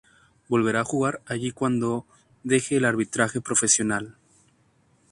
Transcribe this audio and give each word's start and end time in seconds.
Volverá 0.49 0.79
a 0.81 0.83
jugar 0.83 1.21
allí 1.27 1.51
cuando 1.51 2.07
deje 2.41 2.75
el 2.77 2.85
arbitraje 2.85 3.39
profesional. 3.39 4.15